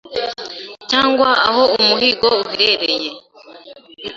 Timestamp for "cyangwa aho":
0.89-1.63